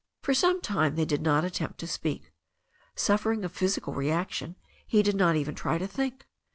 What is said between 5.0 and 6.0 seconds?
did not even try to